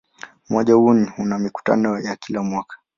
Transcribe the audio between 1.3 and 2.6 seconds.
mikutano ya kila